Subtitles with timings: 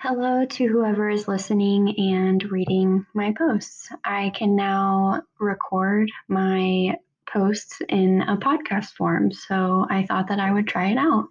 [0.00, 3.88] Hello to whoever is listening and reading my posts.
[4.04, 6.94] I can now record my
[7.28, 11.26] posts in a podcast form, so I thought that I would try it out.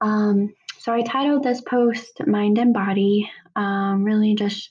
[0.00, 4.70] Um, so I titled this post Mind and Body, um, really just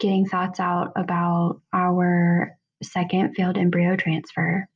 [0.00, 4.66] getting thoughts out about our second failed embryo transfer.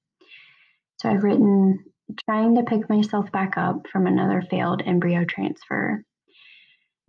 [0.98, 1.82] So I've written
[2.26, 6.04] trying to pick myself back up from another failed embryo transfer.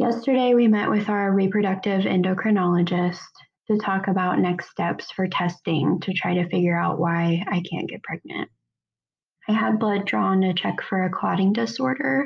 [0.01, 3.19] Yesterday, we met with our reproductive endocrinologist
[3.69, 7.87] to talk about next steps for testing to try to figure out why I can't
[7.87, 8.49] get pregnant.
[9.47, 12.25] I had blood drawn to check for a clotting disorder,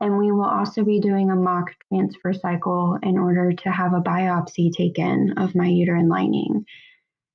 [0.00, 4.00] and we will also be doing a mock transfer cycle in order to have a
[4.00, 6.64] biopsy taken of my uterine lining.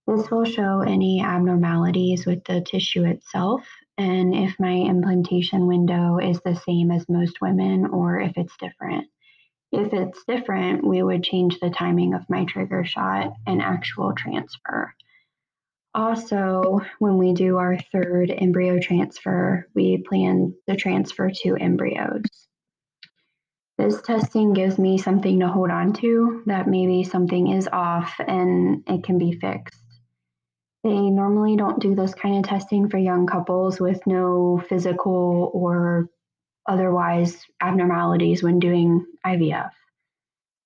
[0.07, 3.67] This will show any abnormalities with the tissue itself
[3.99, 9.05] and if my implantation window is the same as most women or if it's different.
[9.71, 14.93] If it's different, we would change the timing of my trigger shot and actual transfer.
[15.93, 22.23] Also, when we do our third embryo transfer, we plan the transfer two embryos.
[23.77, 28.83] This testing gives me something to hold on to that maybe something is off and
[28.87, 29.81] it can be fixed.
[30.83, 36.09] They normally don't do this kind of testing for young couples with no physical or
[36.69, 39.71] otherwise abnormalities when doing IVF.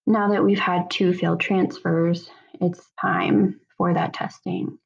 [0.05, 2.29] Now that we've had two failed transfers,
[2.59, 4.77] it's time for that testing.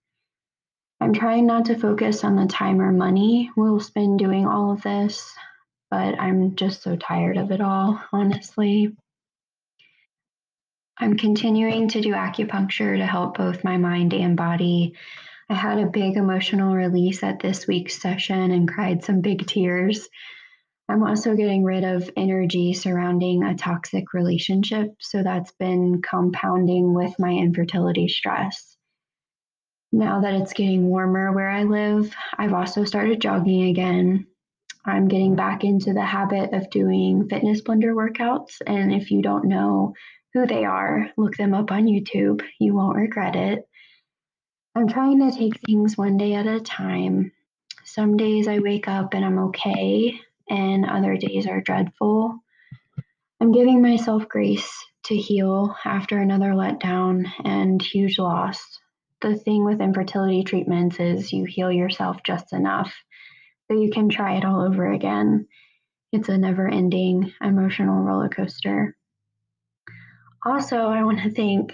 [1.01, 4.83] I'm trying not to focus on the time or money we'll spend doing all of
[4.83, 5.33] this,
[5.89, 8.95] but I'm just so tired of it all, honestly.
[10.99, 14.93] I'm continuing to do acupuncture to help both my mind and body.
[15.49, 20.09] I had a big emotional release at this week's session and cried some big tears.
[20.89, 24.95] I'm also getting rid of energy surrounding a toxic relationship.
[24.99, 28.77] So that's been compounding with my infertility stress.
[29.91, 34.27] Now that it's getting warmer where I live, I've also started jogging again.
[34.85, 38.61] I'm getting back into the habit of doing fitness blender workouts.
[38.65, 39.93] And if you don't know
[40.33, 42.41] who they are, look them up on YouTube.
[42.59, 43.67] You won't regret it.
[44.75, 47.33] I'm trying to take things one day at a time.
[47.83, 52.39] Some days I wake up and I'm okay, and other days are dreadful.
[53.39, 54.69] I'm giving myself grace
[55.05, 58.59] to heal after another letdown and huge loss.
[59.21, 62.93] The thing with infertility treatments is you heal yourself just enough
[63.67, 65.47] so you can try it all over again.
[66.11, 68.95] It's a never ending emotional roller coaster.
[70.45, 71.73] Also, I want to thank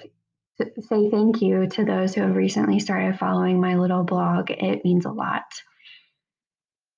[0.57, 4.51] say thank you to those who have recently started following my little blog.
[4.51, 5.43] It means a lot.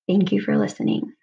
[0.07, 1.13] Thank you for listening.